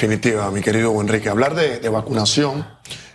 [0.00, 1.28] definitiva, mi querido Enrique.
[1.28, 2.64] Hablar de, vacunación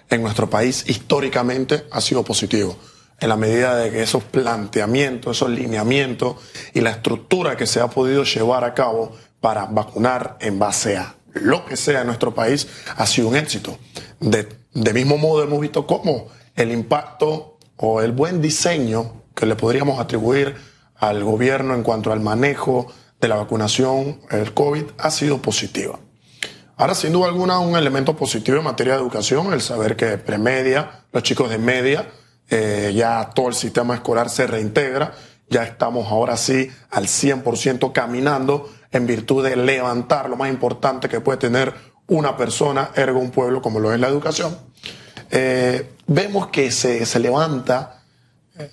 [0.09, 2.75] en nuestro país históricamente ha sido positivo,
[3.21, 6.35] en la medida de que esos planteamientos, esos lineamientos
[6.73, 11.15] y la estructura que se ha podido llevar a cabo para vacunar en base a
[11.31, 12.67] lo que sea en nuestro país
[12.97, 13.77] ha sido un éxito.
[14.19, 19.55] De, de mismo modo hemos visto cómo el impacto o el buen diseño que le
[19.55, 20.57] podríamos atribuir
[20.97, 22.87] al gobierno en cuanto al manejo
[23.21, 25.97] de la vacunación, el COVID, ha sido positiva.
[26.83, 31.05] Ahora, sin duda alguna, un elemento positivo en materia de educación, el saber que premedia,
[31.13, 32.11] los chicos de media,
[32.49, 35.13] eh, ya todo el sistema escolar se reintegra,
[35.49, 41.21] ya estamos ahora sí al 100% caminando en virtud de levantar lo más importante que
[41.21, 41.73] puede tener
[42.07, 44.53] una persona, ergo un pueblo, como lo es la educación.
[45.31, 48.03] Eh, vemos que se, se levanta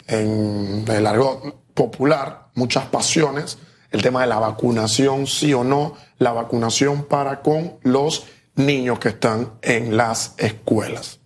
[0.08, 3.58] en el argot popular muchas pasiones,
[3.90, 9.08] el tema de la vacunación, sí o no, la vacunación para con los niños que
[9.08, 11.20] están en las escuelas.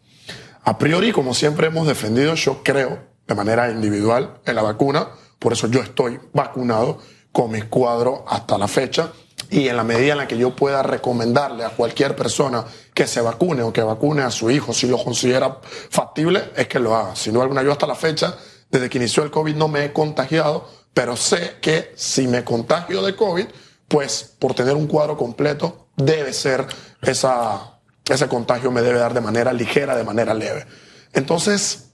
[0.62, 5.08] A priori, como siempre hemos defendido, yo creo de manera individual en la vacuna,
[5.38, 6.98] por eso yo estoy vacunado
[7.32, 9.12] con mi cuadro hasta la fecha
[9.50, 13.20] y en la medida en la que yo pueda recomendarle a cualquier persona que se
[13.20, 15.58] vacune o que vacune a su hijo si lo considera
[15.90, 17.14] factible, es que lo haga.
[17.16, 18.36] Si no alguna, yo hasta la fecha,
[18.70, 23.02] desde que inició el COVID, no me he contagiado, pero sé que si me contagio
[23.02, 23.46] de COVID,
[23.88, 26.66] pues por tener un cuadro completo, debe ser
[27.02, 30.66] esa, ese contagio me debe dar de manera ligera, de manera leve.
[31.12, 31.90] Entonces,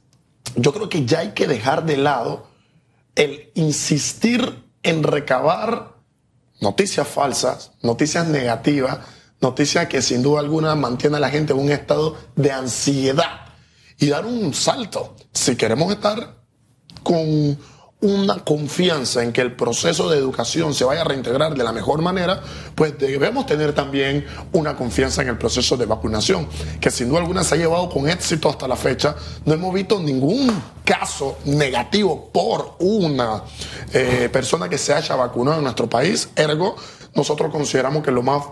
[0.54, 2.48] yo creo que ya hay que dejar de lado
[3.14, 5.96] el insistir en recabar
[6.60, 8.98] noticias falsas, noticias negativas,
[9.40, 13.46] noticias que sin duda alguna mantienen a la gente en un estado de ansiedad
[13.98, 15.16] y dar un salto.
[15.32, 16.40] Si queremos estar
[17.02, 17.58] con
[18.00, 22.00] una confianza en que el proceso de educación se vaya a reintegrar de la mejor
[22.00, 22.40] manera,
[22.74, 26.48] pues debemos tener también una confianza en el proceso de vacunación,
[26.80, 29.14] que sin duda alguna se ha llevado con éxito hasta la fecha.
[29.44, 33.42] No hemos visto ningún caso negativo por una
[33.92, 36.76] eh, persona que se haya vacunado en nuestro país, ergo
[37.14, 38.44] nosotros consideramos que lo más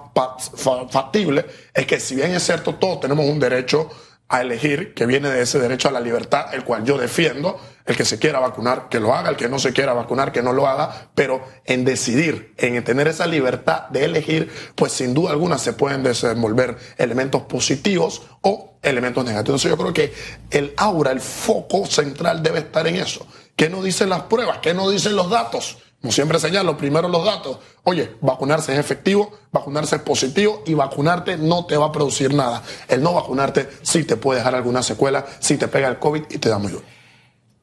[0.90, 3.88] factible es que si bien es cierto, todos tenemos un derecho
[4.28, 7.96] a elegir, que viene de ese derecho a la libertad, el cual yo defiendo, el
[7.96, 10.52] que se quiera vacunar, que lo haga, el que no se quiera vacunar, que no
[10.52, 15.56] lo haga, pero en decidir, en tener esa libertad de elegir, pues sin duda alguna
[15.56, 19.64] se pueden desenvolver elementos positivos o elementos negativos.
[19.64, 20.12] Entonces yo creo que
[20.50, 23.26] el aura, el foco central debe estar en eso.
[23.56, 24.58] ¿Qué nos dicen las pruebas?
[24.58, 25.78] ¿Qué nos dicen los datos?
[26.02, 27.58] Como siempre señalo, primero los datos.
[27.84, 32.62] Oye, vacunarse es efectivo, vacunarse es positivo y vacunarte no te va a producir nada.
[32.86, 36.36] El no vacunarte sí te puede dejar alguna secuela, sí te pega el COVID y
[36.36, 36.97] te da muy duro.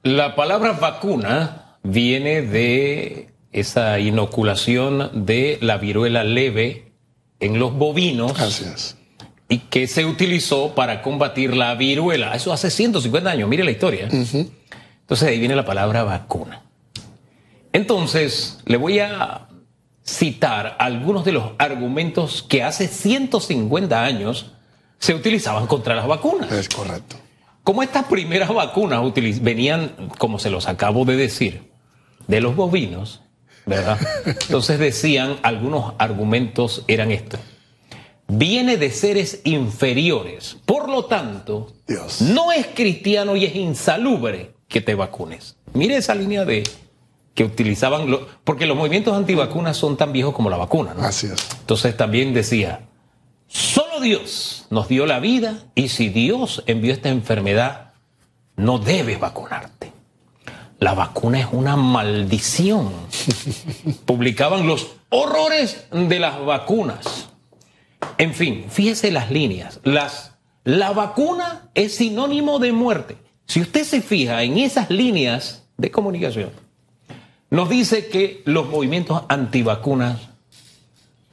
[0.06, 6.92] La palabra vacuna viene de esa inoculación de la viruela leve
[7.40, 8.38] en los bovinos.
[8.38, 8.98] Gracias.
[9.50, 12.36] Y que se utilizó para combatir la viruela.
[12.36, 14.08] Eso hace 150 años, mire la historia.
[14.12, 16.62] Entonces ahí viene la palabra vacuna.
[17.74, 19.48] Entonces, le voy a
[20.06, 24.52] citar algunos de los argumentos que hace 150 años
[25.00, 26.52] se utilizaban contra las vacunas.
[26.52, 27.25] Es correcto.
[27.66, 29.02] Como estas primeras vacunas
[29.42, 31.72] venían, como se los acabo de decir,
[32.28, 33.22] de los bovinos,
[33.66, 33.98] ¿verdad?
[34.26, 37.40] Entonces decían, algunos argumentos eran estos.
[38.28, 42.22] Viene de seres inferiores, por lo tanto, Dios.
[42.22, 45.58] no es cristiano y es insalubre que te vacunes.
[45.74, 46.62] Mire esa línea de
[47.34, 51.04] que utilizaban, lo, porque los movimientos antivacunas son tan viejos como la vacuna, ¿no?
[51.04, 51.48] Así es.
[51.62, 52.82] Entonces también decía,
[54.06, 57.94] Dios nos dio la vida y si Dios envió esta enfermedad,
[58.56, 59.92] no debes vacunarte.
[60.78, 62.92] La vacuna es una maldición.
[64.06, 67.30] Publicaban los horrores de las vacunas.
[68.20, 69.80] En fin, fíjese las líneas.
[69.84, 73.18] Las, la vacuna es sinónimo de muerte.
[73.48, 76.52] Si usted se fija en esas líneas de comunicación,
[77.50, 80.30] nos dice que los movimientos antivacunas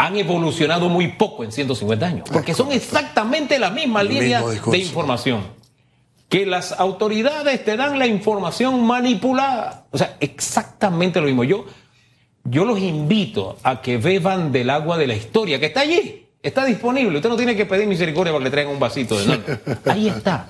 [0.02, 5.42] han evolucionado muy poco en 150 años, porque son exactamente la misma línea de información.
[6.28, 9.86] Que las autoridades te dan la información manipulada.
[9.92, 11.44] O sea, exactamente lo mismo.
[11.44, 11.66] Yo,
[12.42, 16.64] yo los invito a que beban del agua de la historia, que está allí, está
[16.64, 17.18] disponible.
[17.18, 19.60] Usted no tiene que pedir misericordia para que le traigan un vasito de nada.
[19.84, 20.48] Ahí está.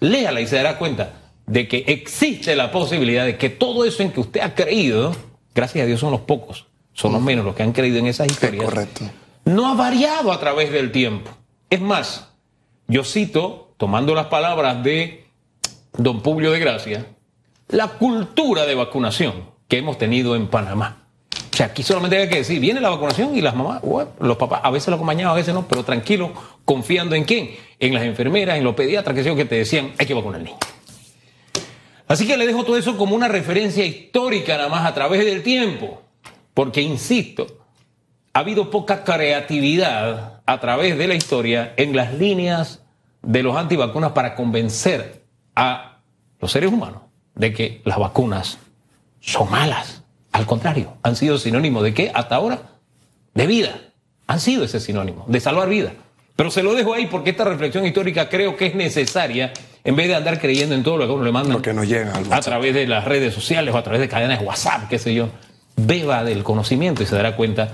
[0.00, 1.14] Léala y se dará cuenta
[1.46, 5.16] de que existe la posibilidad de que todo eso en que usted ha creído,
[5.54, 8.28] gracias a Dios son los pocos, son los menos los que han creído en esas
[8.28, 9.04] historias, correcto.
[9.44, 11.30] no ha variado a través del tiempo.
[11.70, 12.28] Es más,
[12.86, 15.24] yo cito, tomando las palabras de
[15.96, 17.06] don Publio de Gracia,
[17.68, 21.06] la cultura de vacunación que hemos tenido en Panamá.
[21.52, 23.82] O sea, aquí solamente hay que decir, viene la vacunación y las mamás,
[24.20, 26.32] los papás, a veces lo acompañaban, a veces no, pero tranquilo,
[26.64, 30.14] confiando en quién, en las enfermeras, en los pediatras, que, que te decían, hay que
[30.14, 30.56] vacunar al niño.
[32.08, 35.42] Así que le dejo todo eso como una referencia histórica nada más a través del
[35.42, 36.02] tiempo,
[36.54, 37.46] porque insisto,
[38.32, 42.82] ha habido poca creatividad a través de la historia en las líneas
[43.22, 45.22] de los antivacunas para convencer
[45.54, 45.98] a
[46.40, 47.02] los seres humanos
[47.34, 48.58] de que las vacunas
[49.20, 50.02] son malas.
[50.32, 52.62] Al contrario, han sido sinónimo de qué hasta ahora?
[53.34, 53.78] De vida.
[54.26, 55.92] Han sido ese sinónimo, de salvar vida.
[56.36, 59.52] Pero se lo dejo ahí porque esta reflexión histórica creo que es necesaria
[59.84, 62.12] en vez de andar creyendo en todo lo que uno le manda que nos llega
[62.30, 65.12] a través de las redes sociales o a través de cadenas de WhatsApp, qué sé
[65.12, 65.28] yo.
[65.76, 67.72] Beba del conocimiento y se dará cuenta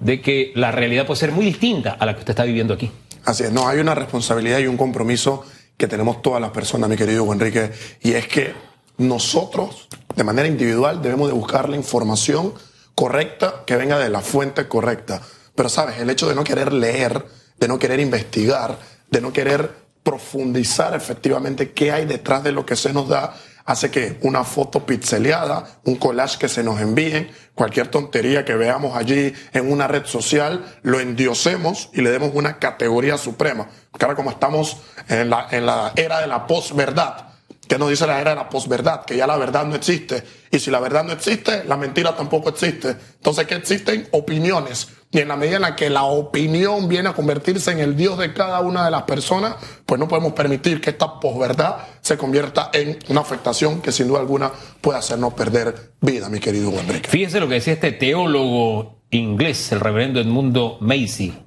[0.00, 2.90] de que la realidad puede ser muy distinta a la que usted está viviendo aquí.
[3.24, 5.44] Así es, no, hay una responsabilidad y un compromiso
[5.76, 8.54] que tenemos todas las personas, mi querido Enrique, y es que
[8.98, 12.54] nosotros, de manera individual, debemos de buscar la información
[12.94, 15.20] correcta que venga de la fuente correcta.
[15.54, 15.98] Pero, ¿sabes?
[15.98, 17.26] El hecho de no querer leer,
[17.58, 18.78] de no querer investigar,
[19.10, 19.70] de no querer
[20.02, 23.34] profundizar efectivamente qué hay detrás de lo que se nos da,
[23.66, 28.96] hace que una foto pixeleada, un collage que se nos envíen, cualquier tontería que veamos
[28.96, 33.68] allí en una red social, lo endiosemos y le demos una categoría suprema.
[33.90, 34.78] Porque ahora como estamos
[35.08, 37.25] en la, en la era de la posverdad,
[37.68, 40.22] que nos dice la era de la posverdad, que ya la verdad no existe.
[40.50, 42.96] Y si la verdad no existe, la mentira tampoco existe.
[43.16, 44.08] Entonces, ¿qué existen?
[44.12, 44.88] Opiniones.
[45.10, 48.18] Y en la medida en la que la opinión viene a convertirse en el Dios
[48.18, 52.70] de cada una de las personas, pues no podemos permitir que esta posverdad se convierta
[52.72, 57.08] en una afectación que sin duda alguna puede hacernos perder vida, mi querido Enrique.
[57.08, 61.38] Fíjese lo que decía este teólogo inglés, el reverendo Edmundo Macy,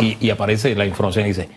[0.00, 1.48] y, y aparece la información y dice,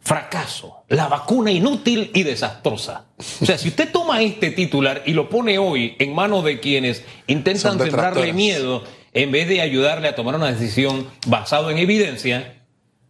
[0.00, 3.06] fracaso, la vacuna inútil y desastrosa.
[3.18, 7.04] O sea, si usted toma este titular y lo pone hoy en manos de quienes
[7.26, 8.82] intentan sembrarle miedo
[9.12, 12.64] en vez de ayudarle a tomar una decisión basada en evidencia,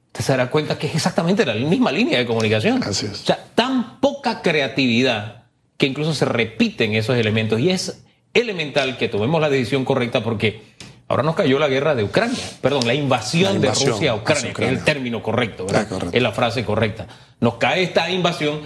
[0.08, 2.82] usted se dará cuenta que es exactamente la misma línea de comunicación.
[2.82, 3.22] Así es.
[3.22, 5.44] O sea, tan poca creatividad
[5.76, 8.04] que incluso se repiten esos elementos y es
[8.34, 10.62] elemental que tomemos la decisión correcta porque
[11.10, 14.64] Ahora nos cayó la guerra de Ucrania, perdón, la invasión, de Rusia a Ucrania, que
[14.64, 15.88] es el término correcto, ¿verdad?
[16.12, 17.08] Es, la frase correcta.
[17.40, 18.60] Nos cae esta invasión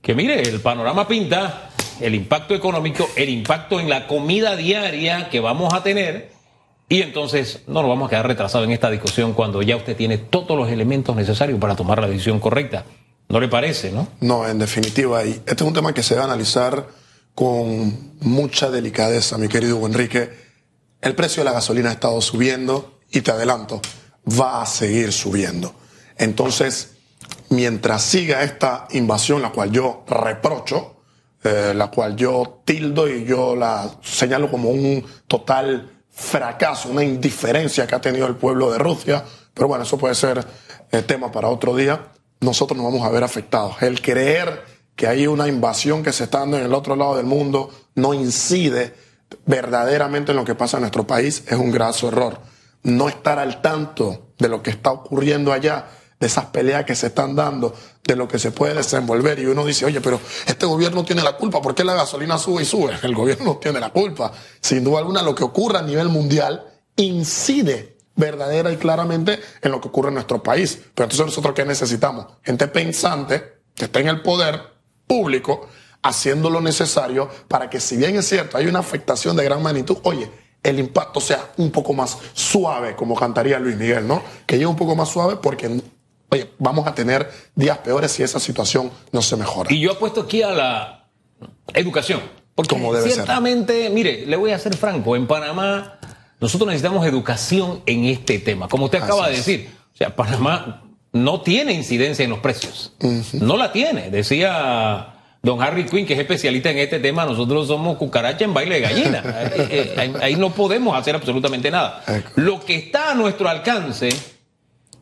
[0.00, 1.70] que mire, el panorama pinta
[2.00, 6.30] el impacto económico, el impacto en la comida diaria que vamos a tener
[6.88, 10.16] y entonces no nos vamos a quedar retrasados en esta discusión cuando ya usted tiene
[10.16, 12.84] todos los elementos necesarios para tomar la decisión correcta.
[13.28, 14.06] ¿No le parece, no?
[14.20, 15.24] No, en definitiva.
[15.24, 16.86] Y este es un tema que se va a analizar
[17.34, 20.47] con mucha delicadeza, mi querido Enrique
[21.00, 23.80] el precio de la gasolina ha estado subiendo y te adelanto,
[24.38, 25.74] va a seguir subiendo.
[26.16, 26.96] Entonces,
[27.50, 30.96] mientras siga esta invasión, la cual yo reprocho,
[31.44, 37.86] eh, la cual yo tildo y yo la señalo como un total fracaso, una indiferencia
[37.86, 39.24] que ha tenido el pueblo de Rusia,
[39.54, 40.44] pero bueno, eso puede ser
[40.90, 43.80] eh, tema para otro día, nosotros nos vamos a ver afectados.
[43.82, 44.64] El creer
[44.96, 48.14] que hay una invasión que se está dando en el otro lado del mundo no
[48.14, 48.94] incide
[49.46, 52.40] verdaderamente en lo que pasa en nuestro país es un graso error.
[52.82, 55.86] No estar al tanto de lo que está ocurriendo allá,
[56.20, 59.38] de esas peleas que se están dando, de lo que se puede desenvolver.
[59.38, 62.62] Y uno dice, oye, pero este gobierno tiene la culpa, ¿por qué la gasolina sube
[62.62, 62.92] y sube?
[63.02, 64.32] El gobierno no tiene la culpa.
[64.60, 66.64] Sin duda alguna, lo que ocurre a nivel mundial
[66.96, 70.76] incide verdadera y claramente en lo que ocurre en nuestro país.
[70.94, 72.26] Pero entonces nosotros qué necesitamos?
[72.42, 74.60] Gente pensante que esté en el poder
[75.06, 75.68] público
[76.02, 79.98] haciendo lo necesario para que si bien es cierto, hay una afectación de gran magnitud,
[80.02, 80.30] oye,
[80.62, 84.22] el impacto sea un poco más suave, como cantaría Luis Miguel, ¿no?
[84.46, 85.80] Que llegue un poco más suave porque,
[86.30, 89.72] oye, vamos a tener días peores si esa situación no se mejora.
[89.72, 91.08] Y yo apuesto aquí a la
[91.74, 92.20] educación.
[92.54, 96.00] Porque como debe ciertamente, mire, le voy a ser franco, en Panamá
[96.40, 98.68] nosotros necesitamos educación en este tema.
[98.68, 102.94] Como usted acaba de decir, o sea, Panamá no tiene incidencia en los precios.
[103.32, 104.10] No la tiene.
[104.10, 108.76] Decía Don Harry Quinn, que es especialista en este tema, nosotros somos cucaracha en baile
[108.76, 109.22] de gallina.
[109.58, 112.02] Eh, eh, ahí, no podemos hacer absolutamente nada.
[112.36, 114.08] Lo que está a nuestro alcance,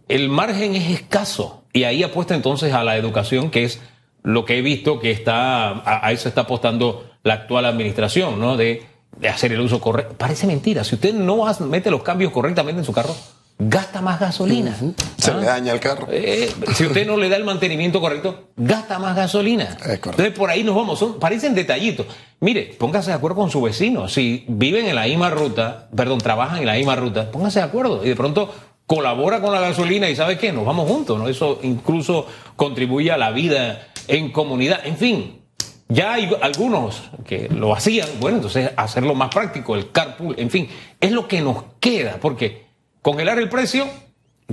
[0.09, 1.64] el margen es escaso.
[1.73, 3.81] Y ahí apuesta entonces a la educación, que es
[4.23, 8.57] lo que he visto que está, a, eso está apostando la actual administración, ¿no?
[8.57, 8.85] De,
[9.19, 10.14] de hacer el uso correcto.
[10.16, 10.85] Parece mentira.
[10.85, 13.14] Si usted no mete los cambios correctamente en su carro,
[13.59, 14.77] gasta más gasolina.
[15.17, 16.09] Se le daña el carro.
[16.11, 19.77] Eh, si usted no le da el mantenimiento correcto, gasta más gasolina.
[19.85, 20.99] Entonces por ahí nos vamos.
[20.99, 22.07] Son, parecen detallitos.
[22.41, 24.09] Mire, póngase de acuerdo con su vecino.
[24.09, 28.05] Si viven en la misma ruta, perdón, trabajan en la misma ruta, póngase de acuerdo.
[28.05, 28.53] Y de pronto
[28.87, 30.53] colabora con la gasolina y ¿sabe qué?
[30.53, 31.29] Nos vamos juntos, ¿no?
[31.29, 34.81] Eso incluso contribuye a la vida en comunidad.
[34.85, 35.43] En fin,
[35.89, 40.69] Ya hay algunos que lo hacían, bueno, entonces hacerlo más práctico, el carpool, en fin,
[41.01, 42.66] es lo que nos queda, porque
[43.07, 43.87] congelar el precio,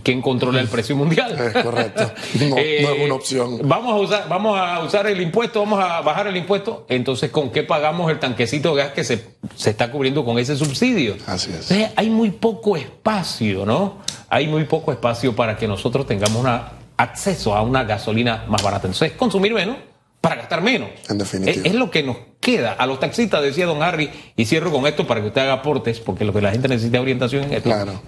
[0.03, 1.35] ¿quién controla el precio mundial?
[1.55, 3.59] Es correcto, no, no es una Eh, opción.
[3.63, 7.49] Vamos a, usar, vamos a usar el impuesto, vamos a bajar el impuesto, entonces ¿con
[7.49, 11.15] qué pagamos el tanquecito de gas que se, se está cubriendo con ese subsidio?
[11.25, 11.71] Así es.
[11.71, 13.97] Entonces hay muy poco espacio, ¿no?
[14.29, 18.85] Hay muy poco espacio para que nosotros tengamos una, acceso a una gasolina más barata.
[18.85, 19.77] Entonces, consumir menos
[20.21, 20.89] para gastar menos.
[21.09, 21.51] En definitiva.
[21.57, 22.71] Es, es lo que nos queda.
[22.71, 25.99] A los taxistas, decía don Harry, y cierro con esto para que usted haga aportes,
[25.99, 27.69] porque lo que la gente necesita es orientación en esto.
[27.69, 28.01] Claro.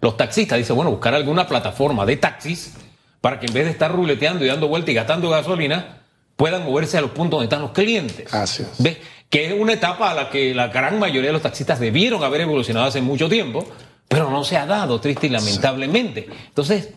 [0.00, 2.74] Los taxistas dicen, bueno, buscar alguna plataforma de taxis
[3.20, 6.02] para que en vez de estar ruleteando y dando vueltas y gastando gasolina,
[6.36, 8.32] puedan moverse a los puntos donde están los clientes.
[8.32, 8.68] Así es.
[8.78, 8.98] ¿Ves?
[9.28, 12.42] Que es una etapa a la que la gran mayoría de los taxistas debieron haber
[12.42, 13.66] evolucionado hace mucho tiempo,
[14.06, 16.28] pero no se ha dado, triste y lamentablemente.
[16.46, 16.90] Entonces,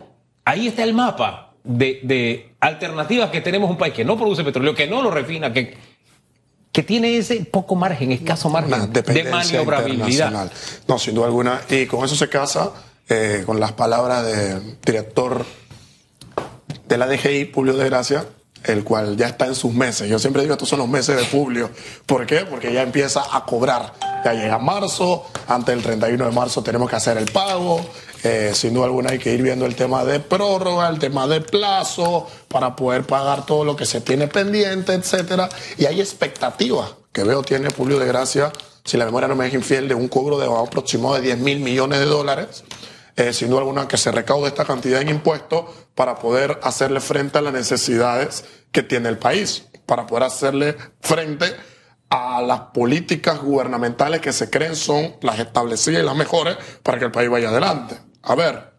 [0.46, 4.76] ahí está el mapa de, de alternativas que tenemos un país que no produce petróleo,
[4.76, 5.76] que no lo refina, que,
[6.72, 10.52] que tiene ese poco margen, escaso margen de maniobrabilidad.
[10.88, 11.62] No, sin duda alguna.
[11.70, 12.72] Y con eso se casa
[13.10, 15.44] eh, con las palabras del director
[16.88, 18.26] de la DGI, Publio de Gracia,
[18.66, 20.08] el cual ya está en sus meses.
[20.08, 21.72] Yo siempre digo, estos son los meses de Publio.
[22.06, 22.46] ¿Por qué?
[22.46, 23.94] Porque ya empieza a cobrar.
[24.24, 27.82] Ya llega marzo, antes del 31 de marzo tenemos que hacer el pago.
[28.24, 31.42] Eh, sin duda alguna hay que ir viendo el tema de prórroga, el tema de
[31.42, 35.50] plazo, para poder pagar todo lo que se tiene pendiente, etcétera.
[35.78, 38.52] Y hay expectativas que veo tiene Publio de Gracia,
[38.84, 41.60] si la memoria no me es infiel, de un cobro de aproximado de 10 mil
[41.60, 42.64] millones de dólares
[43.20, 47.38] eh, sin duda alguna que se recaude esta cantidad en impuestos para poder hacerle frente
[47.38, 51.54] a las necesidades que tiene el país, para poder hacerle frente
[52.10, 57.06] a las políticas gubernamentales que se creen son las establecidas y las mejores para que
[57.06, 57.98] el país vaya adelante.
[58.24, 58.72] A ver,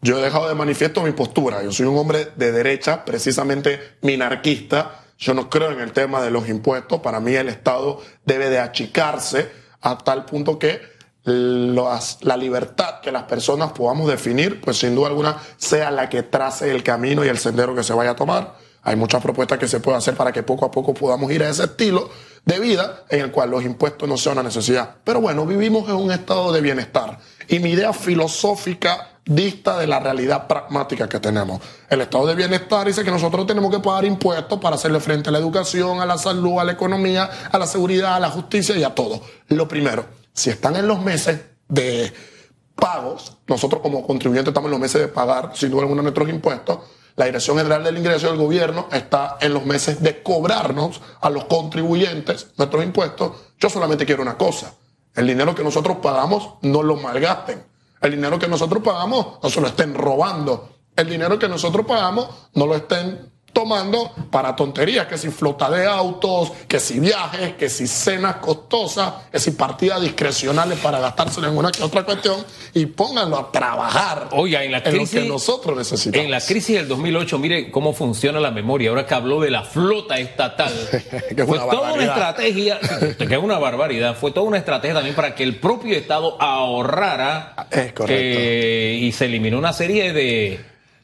[0.00, 1.62] yo he dejado de manifiesto mi postura.
[1.62, 5.04] Yo soy un hombre de derecha, precisamente minarquista.
[5.18, 7.00] Yo no creo en el tema de los impuestos.
[7.00, 10.80] Para mí el Estado debe de achicarse a tal punto que
[11.24, 16.70] la libertad que las personas podamos definir, pues sin duda alguna sea la que trace
[16.70, 18.56] el camino y el sendero que se vaya a tomar.
[18.84, 21.48] Hay muchas propuestas que se pueden hacer para que poco a poco podamos ir a
[21.48, 22.10] ese estilo
[22.44, 24.96] de vida en el cual los impuestos no sean una necesidad.
[25.04, 30.00] Pero bueno, vivimos en un estado de bienestar y mi idea filosófica dista de la
[30.00, 31.60] realidad pragmática que tenemos.
[31.88, 35.32] El estado de bienestar dice que nosotros tenemos que pagar impuestos para hacerle frente a
[35.32, 38.82] la educación, a la salud, a la economía, a la seguridad, a la justicia y
[38.82, 39.20] a todo.
[39.46, 42.12] Lo primero, si están en los meses de
[42.74, 46.78] pagos, nosotros como contribuyentes estamos en los meses de pagar, sin duda alguna, nuestros impuestos.
[47.16, 51.44] La Dirección General del Ingreso del Gobierno está en los meses de cobrarnos a los
[51.44, 53.32] contribuyentes nuestros impuestos.
[53.58, 54.74] Yo solamente quiero una cosa.
[55.14, 57.62] El dinero que nosotros pagamos no lo malgasten.
[58.00, 60.70] El dinero que nosotros pagamos no se lo estén robando.
[60.96, 65.86] El dinero que nosotros pagamos no lo estén tomando para tonterías, que si flota de
[65.86, 71.56] autos, que si viajes, que si cenas costosas, que si partidas discrecionales para gastárselo en
[71.56, 72.44] una que otra cuestión
[72.74, 76.24] y pónganlo a trabajar Oiga, en la lo crisis, que nosotros necesitamos.
[76.24, 78.90] en la crisis del 2008, mire cómo funciona la memoria.
[78.90, 80.72] Ahora que habló de la flota estatal,
[81.34, 82.80] Que es fue una toda una estrategia,
[83.18, 87.66] que es una barbaridad, fue toda una estrategia también para que el propio Estado ahorrara
[87.70, 88.04] Es correcto.
[88.08, 90.60] eh, y se eliminó una serie de,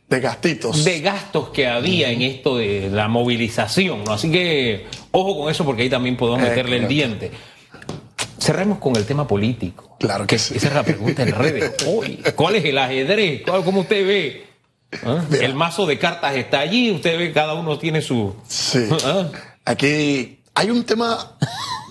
[0.09, 0.85] de gastitos.
[0.85, 4.05] de gastos que había en esto de la movilización.
[4.05, 4.13] ¿no?
[4.13, 7.31] Así que ojo con eso porque ahí también podemos Es meterle el diente.
[8.41, 9.97] Cerremos con el tema político.
[9.99, 10.55] Claro que sí.
[10.57, 11.75] Esa es la pregunta en redes.
[11.87, 13.43] Hoy, ¿Cuál es el ajedrez?
[13.45, 14.47] ¿Cuál- ¿Cómo usted ve?
[15.05, 15.23] ¿Ah?
[15.41, 18.35] El mazo de cartas está allí, usted ve, cada uno tiene su...
[18.47, 18.89] Sí.
[19.05, 19.27] ¿Ah?
[19.67, 21.37] Aquí hay un tema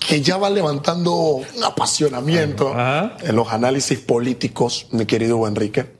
[0.07, 3.17] que ya va levantando un apasionamiento Ajá.
[3.21, 5.96] en los análisis políticos, mi querido Enrique.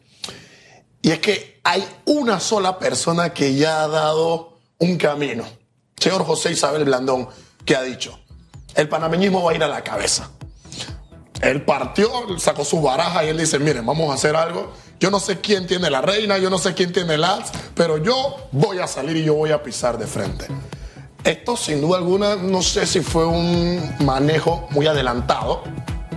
[1.08, 5.46] Y es que hay una sola persona que ya ha dado un camino.
[5.96, 7.30] Señor José Isabel Blandón,
[7.64, 8.20] que ha dicho,
[8.76, 10.30] el panameñismo va a ir a la cabeza.
[11.42, 12.10] Él partió,
[12.40, 14.74] sacó su baraja y él dice, miren, vamos a hacer algo.
[15.00, 18.04] Yo no sé quién tiene la reina, yo no sé quién tiene el as, pero
[18.04, 20.48] yo voy a salir y yo voy a pisar de frente.
[21.24, 25.64] Esto sin duda alguna, no sé si fue un manejo muy adelantado.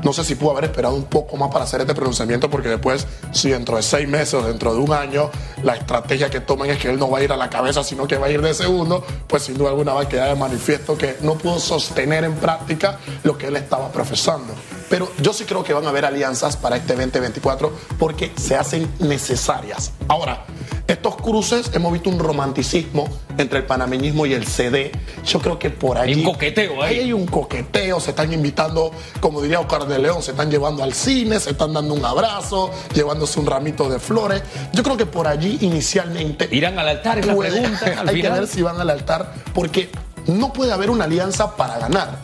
[0.02, 3.06] No sé si pudo haber esperado un poco más para hacer este pronunciamiento, porque después,
[3.32, 5.30] si dentro de seis meses o dentro de un año,
[5.62, 8.06] la estrategia que tomen es que él no va a ir a la cabeza, sino
[8.06, 10.96] que va a ir de segundo, pues sin duda alguna va a quedar de manifiesto
[10.96, 14.54] que no pudo sostener en práctica lo que él estaba profesando.
[14.88, 18.90] Pero yo sí creo que van a haber alianzas para este 2024 porque se hacen
[18.98, 19.92] necesarias.
[20.08, 20.44] Ahora,
[20.92, 24.90] estos cruces hemos visto un romanticismo entre el panameñismo y el CD.
[25.24, 26.12] Yo creo que por allí.
[26.14, 26.98] Hay un coqueteo ahí.
[26.98, 30.92] hay un coqueteo, se están invitando, como diría Oscar de León, se están llevando al
[30.92, 34.42] cine, se están dando un abrazo, llevándose un ramito de flores.
[34.72, 38.20] Yo creo que por allí inicialmente Irán al altar, es la puede- pregunta al hay
[38.20, 39.90] que ver si van al altar, porque
[40.26, 42.18] no puede haber una alianza para ganar.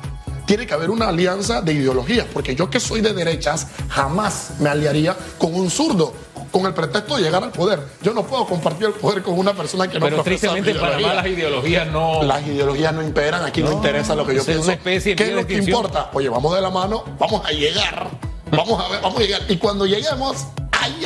[0.46, 4.68] Tiene que haber una alianza de ideologías, porque yo que soy de derechas jamás me
[4.70, 6.14] aliaría con un zurdo
[6.50, 7.80] con el pretexto de llegar al poder.
[8.02, 11.14] Yo no puedo compartir el poder con una persona que no Pero tristemente en Panamá
[11.14, 12.22] las ideologías no...
[12.22, 14.72] Las ideologías no imperan, aquí no, interesa lo que yo pienso.
[14.82, 16.10] ¿Qué es lo que importa?
[16.12, 18.08] Oye, vamos de la mano, vamos a llegar.
[18.50, 19.42] Vamos a ver, vamos a llegar.
[19.48, 20.46] Y cuando lleguemos,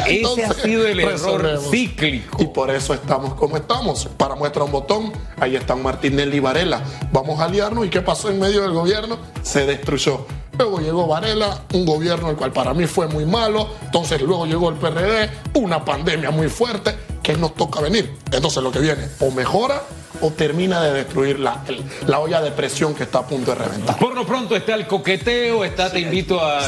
[0.06, 2.42] ese ha sido el error cíclico.
[2.42, 4.08] Y por eso estamos como estamos.
[4.16, 6.82] Para muestra un botón, ahí están Martinelli y Varela.
[7.12, 7.86] Vamos a aliarnos.
[7.86, 9.18] ¿Y qué pasó en medio del gobierno?
[9.42, 10.26] Se destruyó.
[10.60, 13.66] Luego llegó Varela, un gobierno el cual para mí fue muy malo.
[13.82, 16.94] Entonces luego llegó el PRD, una pandemia muy fuerte.
[17.22, 18.18] que nos toca venir?
[18.30, 19.82] Entonces lo que viene o mejora
[20.20, 21.62] o termina de destruir la,
[22.06, 23.98] la olla de presión que está a punto de reventar.
[23.98, 26.60] Por lo pronto está el coqueteo, está te invito a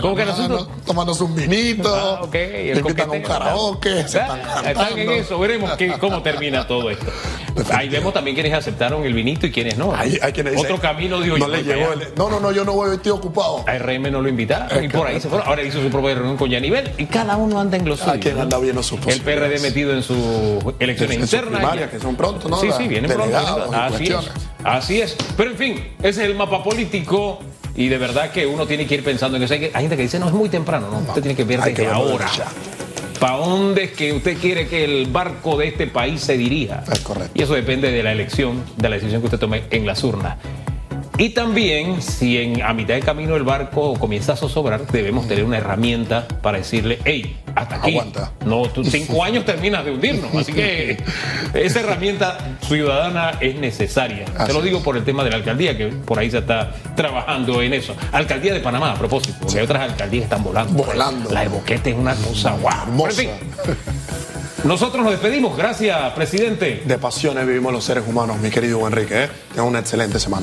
[0.00, 0.24] ¿cómo que
[0.84, 5.38] tomándose un vinito, ah, okay, el invitan a un karaoke, se están Están en eso,
[5.38, 7.06] veremos cómo termina todo esto.
[7.72, 9.94] Ahí vemos también quienes aceptaron el vinito y quienes no.
[9.94, 12.94] Hay, quienes dicen, Otro camino dijo no le llegó no, no, no, yo no voy,
[12.94, 13.64] estoy ocupado.
[13.66, 15.46] A RM no lo invitaron y por ahí se fueron.
[15.46, 18.18] Ahora hizo su propia reunión con Yanivel y cada uno anda en los suyos.
[18.20, 21.76] quien anda bien su El PRD metido en su elecciones internas.
[21.90, 22.60] que son pronto, ¿no?
[22.60, 23.36] Sí, sí, pronto.
[23.72, 24.30] Así es.
[24.64, 25.16] Así es.
[25.36, 27.38] Pero en fin, ese es el mapa político.
[27.76, 29.54] Y de verdad que uno tiene que ir pensando en eso.
[29.54, 30.88] Hay, gente que dice, no, es muy temprano.
[30.90, 32.28] No, usted tiene que ver desde ahora.
[33.20, 36.82] ¿Para dónde es que usted quiere que el barco de este país se dirija?
[36.90, 37.32] Es correcto.
[37.34, 40.38] Y eso depende de la elección, de la decisión que usted tome en las urnas.
[41.20, 45.44] Y también, si en, a mitad de camino el barco comienza a zozobrar, debemos tener
[45.44, 47.90] una herramienta para decirle, hey, hasta aquí.
[47.90, 48.32] Aguanta.
[48.46, 50.34] No, tú cinco años terminas de hundirnos.
[50.34, 50.96] Así que
[51.52, 54.24] esa herramienta ciudadana es necesaria.
[54.46, 57.60] Te lo digo por el tema de la alcaldía, que por ahí se está trabajando
[57.60, 57.94] en eso.
[58.12, 60.72] Alcaldía de Panamá, a propósito, porque hay otras alcaldías que están volando.
[60.72, 61.30] Volando.
[61.30, 63.06] La de Boquete es una cosa guau.
[63.06, 63.30] En fin,
[64.64, 65.56] nosotros nos despedimos.
[65.56, 66.82] Gracias, presidente.
[66.84, 69.24] De pasiones vivimos los seres humanos, mi querido Enrique.
[69.24, 69.28] ¿eh?
[69.50, 70.38] Tenga una excelente semana.